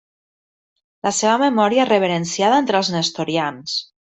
La 1.09 1.11
seva 1.17 1.35
memòria 1.43 1.83
és 1.85 1.91
reverenciada 1.91 2.59
entre 2.65 2.81
els 2.83 2.91
nestorians. 2.99 3.79